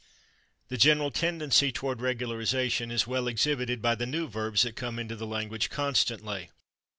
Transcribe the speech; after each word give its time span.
The 0.69 0.77
general 0.79 1.11
tendency 1.11 1.71
toward 1.71 1.99
regularization 1.99 2.91
is 2.91 3.05
well 3.05 3.27
exhibited 3.27 3.83
by 3.83 3.93
the 3.93 4.07
new 4.07 4.27
verbs 4.27 4.63
that 4.63 4.75
come 4.75 4.97
into 4.97 5.15
the 5.15 5.27
language 5.27 5.69
constantly. 5.69 6.49